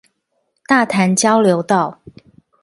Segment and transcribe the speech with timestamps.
[0.65, 1.99] 大潭交流道